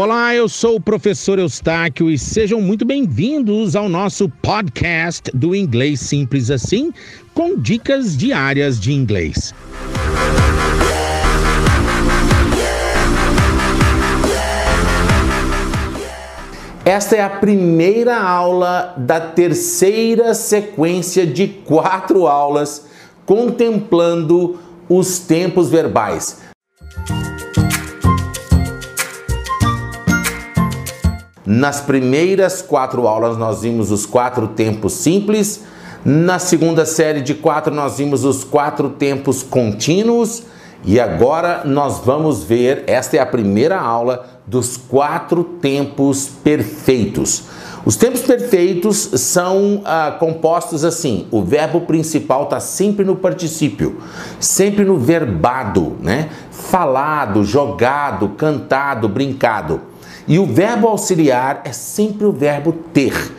Olá, 0.00 0.32
eu 0.32 0.48
sou 0.48 0.76
o 0.76 0.80
professor 0.80 1.40
Eustáquio 1.40 2.08
e 2.08 2.16
sejam 2.16 2.60
muito 2.60 2.84
bem-vindos 2.84 3.74
ao 3.74 3.88
nosso 3.88 4.28
podcast 4.28 5.28
do 5.34 5.56
Inglês 5.56 5.98
Simples 5.98 6.52
Assim, 6.52 6.92
com 7.34 7.58
dicas 7.58 8.16
diárias 8.16 8.78
de 8.78 8.92
inglês. 8.92 9.52
Esta 16.84 17.16
é 17.16 17.20
a 17.20 17.30
primeira 17.30 18.20
aula 18.22 18.94
da 18.96 19.18
terceira 19.20 20.32
sequência 20.32 21.26
de 21.26 21.48
quatro 21.48 22.28
aulas 22.28 22.86
contemplando 23.26 24.60
os 24.88 25.18
tempos 25.18 25.68
verbais. 25.68 26.47
Nas 31.50 31.80
primeiras 31.80 32.60
quatro 32.60 33.08
aulas 33.08 33.38
nós 33.38 33.62
vimos 33.62 33.90
os 33.90 34.04
quatro 34.04 34.48
tempos 34.48 34.92
simples. 34.92 35.62
Na 36.04 36.38
segunda 36.38 36.84
série 36.84 37.22
de 37.22 37.32
quatro 37.32 37.74
nós 37.74 37.96
vimos 37.96 38.22
os 38.22 38.44
quatro 38.44 38.90
tempos 38.90 39.42
contínuos. 39.42 40.42
E 40.84 41.00
agora 41.00 41.62
nós 41.64 42.00
vamos 42.04 42.44
ver, 42.44 42.84
esta 42.86 43.16
é 43.16 43.20
a 43.20 43.24
primeira 43.24 43.80
aula 43.80 44.26
dos 44.46 44.76
quatro 44.76 45.42
tempos 45.42 46.28
perfeitos. 46.44 47.44
Os 47.88 47.96
tempos 47.96 48.20
perfeitos 48.20 48.98
são 49.14 49.80
ah, 49.82 50.14
compostos 50.20 50.84
assim: 50.84 51.26
o 51.30 51.42
verbo 51.42 51.80
principal 51.80 52.42
está 52.42 52.60
sempre 52.60 53.02
no 53.02 53.16
particípio, 53.16 53.96
sempre 54.38 54.84
no 54.84 54.98
verbado, 54.98 55.96
né? 56.02 56.28
Falado, 56.50 57.42
jogado, 57.42 58.28
cantado, 58.36 59.08
brincado. 59.08 59.80
E 60.26 60.38
o 60.38 60.44
verbo 60.44 60.86
auxiliar 60.86 61.62
é 61.64 61.72
sempre 61.72 62.26
o 62.26 62.30
verbo 62.32 62.74
ter. 62.92 63.32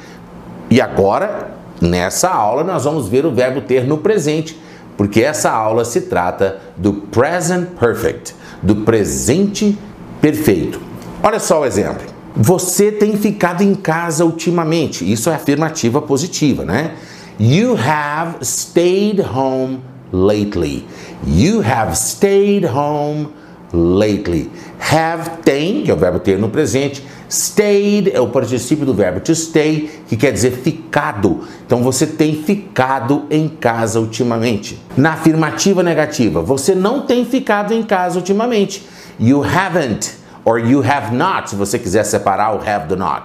E 0.67 0.81
agora, 0.81 1.51
nessa 1.79 2.31
aula, 2.31 2.63
nós 2.63 2.85
vamos 2.85 3.07
ver 3.07 3.27
o 3.27 3.31
verbo 3.31 3.61
ter 3.61 3.83
no 3.83 3.99
presente 3.99 4.59
porque 4.97 5.21
essa 5.21 5.51
aula 5.51 5.85
se 5.85 6.01
trata 6.01 6.59
do 6.75 6.93
present 6.93 7.67
perfect, 7.79 8.35
do 8.63 8.77
presente 8.77 9.77
perfeito. 10.19 10.81
Olha 11.21 11.39
só 11.39 11.61
o 11.61 11.65
exemplo. 11.67 12.18
Você 12.35 12.91
tem 12.91 13.17
ficado 13.17 13.61
em 13.61 13.73
casa 13.73 14.23
ultimamente. 14.23 15.09
Isso 15.09 15.29
é 15.29 15.35
afirmativa 15.35 16.01
positiva, 16.01 16.63
né? 16.63 16.95
You 17.39 17.75
have 17.75 18.43
stayed 18.43 19.21
home 19.21 19.79
lately. 20.11 20.85
You 21.25 21.61
have 21.61 21.95
stayed 21.95 22.65
home 22.65 23.29
lately. 23.73 24.49
Have 24.79 25.41
tem, 25.43 25.83
que 25.83 25.91
é 25.91 25.93
o 25.93 25.97
verbo 25.97 26.19
ter 26.19 26.37
no 26.37 26.49
presente. 26.49 27.03
Stayed 27.29 28.11
é 28.11 28.19
o 28.19 28.27
particípio 28.27 28.85
do 28.85 28.93
verbo 28.93 29.19
to 29.19 29.35
stay, 29.35 29.89
que 30.07 30.17
quer 30.17 30.31
dizer 30.31 30.51
ficado. 30.51 31.41
Então 31.65 31.83
você 31.83 32.07
tem 32.07 32.43
ficado 32.43 33.25
em 33.29 33.47
casa 33.47 33.99
ultimamente. 33.99 34.79
Na 34.97 35.13
afirmativa 35.13 35.83
negativa, 35.83 36.41
você 36.41 36.73
não 36.73 37.01
tem 37.01 37.23
ficado 37.25 37.73
em 37.73 37.83
casa 37.83 38.17
ultimamente. 38.17 38.83
You 39.19 39.43
haven't 39.43 40.18
or 40.49 40.57
you 40.57 40.81
have 40.81 41.13
not, 41.13 41.47
se 41.47 41.55
você 41.55 41.77
quiser 41.77 42.03
separar 42.03 42.55
o 42.55 42.59
have 42.59 42.87
do 42.87 42.95
not. 42.95 43.21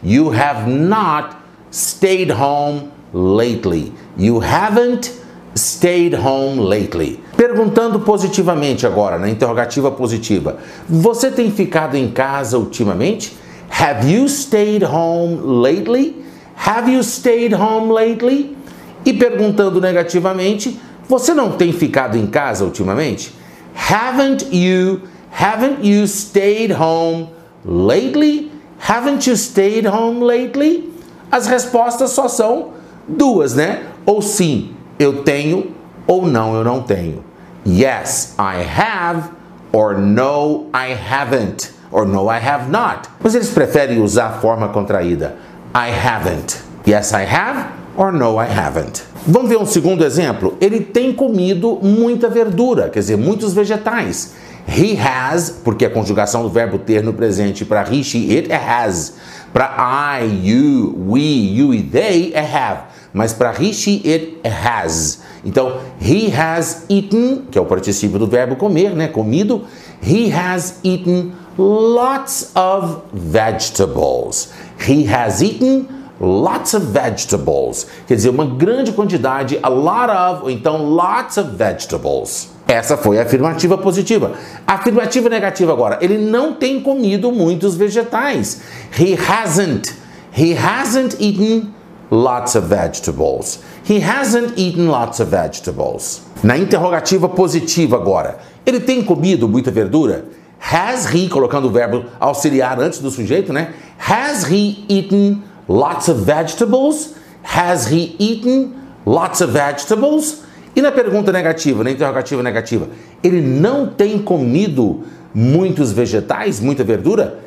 You 0.00 0.30
have 0.30 0.70
not 0.70 1.36
stayed 1.72 2.30
home 2.30 2.92
lately. 3.12 3.92
You 4.16 4.38
haven't 4.38 5.10
stayed 5.56 6.14
home 6.14 6.60
lately. 6.60 7.18
Perguntando 7.36 7.98
positivamente 7.98 8.86
agora, 8.86 9.18
na 9.18 9.28
interrogativa 9.28 9.90
positiva. 9.90 10.58
Você 10.88 11.32
tem 11.32 11.50
ficado 11.50 11.96
em 11.96 12.12
casa 12.12 12.56
ultimamente? 12.56 13.36
Have 13.68 14.08
you 14.08 14.28
stayed 14.28 14.84
home 14.84 15.40
lately? 15.42 16.24
Have 16.64 16.88
you 16.88 17.02
stayed 17.02 17.56
home 17.56 17.92
lately? 17.92 18.56
E 19.04 19.12
perguntando 19.12 19.80
negativamente, 19.80 20.78
você 21.08 21.34
não 21.34 21.50
tem 21.50 21.72
ficado 21.72 22.16
em 22.16 22.28
casa 22.28 22.64
ultimamente? 22.64 23.34
Haven't 23.74 24.46
you 24.56 25.00
haven't 25.30 25.84
you 25.84 26.06
stayed 26.06 26.72
home 26.72 27.28
lately? 27.64 28.50
Haven't 28.78 29.26
you 29.26 29.36
stayed 29.36 29.86
home 29.86 30.20
lately? 30.20 30.90
As 31.30 31.46
respostas 31.46 32.10
só 32.10 32.28
são 32.28 32.70
duas, 33.06 33.54
né? 33.54 33.82
Ou 34.06 34.22
sim, 34.22 34.74
eu 34.98 35.22
tenho, 35.22 35.72
ou 36.06 36.26
não, 36.26 36.54
eu 36.54 36.64
não 36.64 36.82
tenho. 36.82 37.22
Yes, 37.66 38.34
I 38.38 38.62
have, 38.62 39.30
or 39.72 39.98
no, 39.98 40.70
I 40.72 40.94
haven't, 40.94 41.70
or 41.92 42.06
no, 42.06 42.30
I 42.30 42.38
have 42.38 42.70
not. 42.70 43.08
Mas 43.22 43.34
eles 43.34 43.50
preferem 43.50 44.00
usar 44.00 44.28
a 44.28 44.32
forma 44.40 44.68
contraída. 44.68 45.36
I 45.74 45.90
haven't. 45.90 46.62
Yes, 46.86 47.12
I 47.12 47.26
have, 47.26 47.66
or 47.96 48.10
no, 48.12 48.40
I 48.40 48.46
haven't. 48.46 49.02
Vamos 49.26 49.50
ver 49.50 49.58
um 49.58 49.66
segundo 49.66 50.02
exemplo? 50.02 50.56
Ele 50.60 50.80
tem 50.80 51.12
comido 51.12 51.78
muita 51.82 52.28
verdura, 52.30 52.88
quer 52.88 53.00
dizer, 53.00 53.18
muitos 53.18 53.52
vegetais. 53.52 54.32
He 54.68 54.94
has, 54.96 55.48
porque 55.64 55.86
a 55.86 55.90
conjugação 55.90 56.42
do 56.42 56.50
verbo 56.50 56.78
ter 56.78 57.02
no 57.02 57.14
presente 57.14 57.64
para 57.64 57.82
he, 57.90 58.04
she, 58.04 58.36
it 58.36 58.52
é 58.52 58.56
has. 58.56 59.14
Para 59.50 60.20
I, 60.20 60.26
you, 60.44 60.94
we, 61.08 61.20
you 61.20 61.72
e 61.72 61.82
they 61.82 62.32
é 62.34 62.40
have. 62.40 62.82
Mas 63.14 63.32
para 63.32 63.50
he, 63.58 63.72
she, 63.72 64.02
it 64.04 64.38
é 64.44 64.50
has. 64.50 65.20
Então, 65.42 65.80
he 65.98 66.30
has 66.30 66.84
eaten, 66.90 67.46
que 67.50 67.58
é 67.58 67.60
o 67.62 67.64
particípio 67.64 68.18
do 68.18 68.26
verbo 68.26 68.56
comer, 68.56 68.94
né? 68.94 69.08
Comido. 69.08 69.64
He 70.02 70.30
has 70.30 70.80
eaten 70.84 71.32
lots 71.56 72.52
of 72.54 73.02
vegetables. 73.14 74.52
He 74.78 75.06
has 75.10 75.40
eaten 75.40 75.88
lots 76.20 76.74
of 76.74 76.84
vegetables. 76.86 77.86
Quer 78.06 78.16
dizer, 78.16 78.28
uma 78.28 78.44
grande 78.44 78.92
quantidade, 78.92 79.58
a 79.62 79.68
lot 79.68 80.10
of, 80.10 80.42
ou 80.42 80.50
então 80.50 80.84
lots 80.84 81.38
of 81.38 81.56
vegetables. 81.56 82.57
Essa 82.68 82.98
foi 82.98 83.18
a 83.18 83.22
afirmativa 83.22 83.78
positiva. 83.78 84.32
A 84.66 84.74
afirmativa 84.74 85.30
negativa 85.30 85.72
agora, 85.72 85.98
ele 86.02 86.18
não 86.18 86.52
tem 86.52 86.82
comido 86.82 87.32
muitos 87.32 87.74
vegetais. 87.74 88.60
He 88.92 89.14
hasn't. 89.14 89.94
He 90.36 90.54
hasn't 90.54 91.16
eaten 91.18 91.72
lots 92.10 92.54
of 92.54 92.68
vegetables. 92.68 93.60
He 93.88 94.04
hasn't 94.06 94.52
eaten 94.60 94.88
lots 94.88 95.18
of 95.18 95.30
vegetables. 95.30 96.20
Na 96.44 96.58
interrogativa 96.58 97.26
positiva 97.26 97.96
agora, 97.96 98.38
ele 98.66 98.80
tem 98.80 99.02
comido 99.02 99.48
muita 99.48 99.70
verdura? 99.70 100.26
Has 100.60 101.06
he, 101.06 101.26
colocando 101.26 101.68
o 101.68 101.70
verbo 101.70 102.04
auxiliar 102.20 102.78
antes 102.78 102.98
do 102.98 103.10
sujeito, 103.10 103.50
né? 103.50 103.72
Has 103.98 104.44
he 104.44 104.84
eaten 104.90 105.42
lots 105.66 106.08
of 106.08 106.20
vegetables? 106.22 107.14
Has 107.42 107.90
he 107.90 108.14
eaten 108.18 108.74
lots 109.06 109.40
of 109.40 109.54
vegetables? 109.54 110.47
E 110.74 110.82
na 110.82 110.92
pergunta 110.92 111.32
negativa, 111.32 111.82
na 111.82 111.90
interrogativa 111.90 112.42
negativa, 112.42 112.88
ele 113.22 113.40
não 113.40 113.86
tem 113.86 114.18
comido 114.18 115.04
muitos 115.34 115.92
vegetais, 115.92 116.60
muita 116.60 116.84
verdura? 116.84 117.40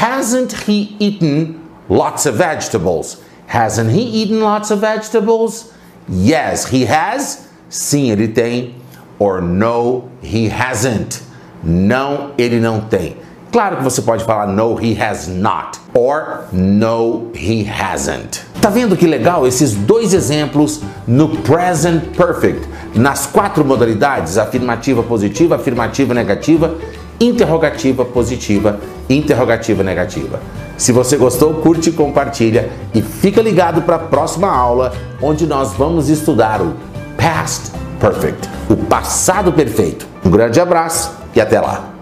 Hasn't 0.00 0.54
he 0.68 0.96
eaten 1.00 1.56
lots 1.88 2.26
of 2.26 2.36
vegetables? 2.38 3.18
Hasn't 3.52 3.90
he 3.90 4.22
eaten 4.22 4.40
lots 4.40 4.70
of 4.70 4.80
vegetables? 4.80 5.70
Yes, 6.08 6.66
he 6.72 6.84
has. 6.84 7.48
Sim, 7.68 8.10
ele 8.10 8.28
tem. 8.28 8.74
Or 9.18 9.40
no, 9.40 10.04
he 10.22 10.48
hasn't. 10.48 11.22
Não, 11.62 12.32
ele 12.38 12.60
não 12.60 12.80
tem. 12.80 13.16
Claro 13.50 13.78
que 13.78 13.84
você 13.84 14.02
pode 14.02 14.24
falar 14.24 14.46
no, 14.46 14.78
he 14.78 14.94
has 15.00 15.26
not. 15.26 15.78
Or 15.94 16.44
no, 16.52 17.30
he 17.34 17.66
hasn't. 17.66 18.42
Tá 18.60 18.68
vendo 18.68 18.96
que 18.96 19.06
legal 19.06 19.46
esses 19.46 19.74
dois 19.74 20.12
exemplos 20.12 20.82
no 21.06 21.28
present 21.28 22.14
perfect, 22.16 22.68
nas 22.94 23.26
quatro 23.26 23.64
modalidades: 23.64 24.36
afirmativa 24.36 25.02
positiva, 25.02 25.56
afirmativa 25.56 26.12
negativa, 26.12 26.74
interrogativa 27.18 28.04
positiva, 28.04 28.80
interrogativa 29.08 29.82
negativa. 29.82 30.40
Se 30.76 30.92
você 30.92 31.16
gostou, 31.16 31.54
curte, 31.54 31.90
compartilha 31.90 32.70
e 32.94 33.00
fica 33.00 33.40
ligado 33.40 33.82
para 33.82 33.96
a 33.96 34.00
próxima 34.00 34.48
aula, 34.48 34.92
onde 35.22 35.46
nós 35.46 35.72
vamos 35.72 36.08
estudar 36.08 36.60
o 36.60 36.74
past 37.16 37.72
perfect, 37.98 38.48
o 38.68 38.76
passado 38.76 39.52
perfeito. 39.52 40.06
Um 40.24 40.30
grande 40.30 40.60
abraço 40.60 41.10
e 41.34 41.40
até 41.40 41.60
lá. 41.60 41.97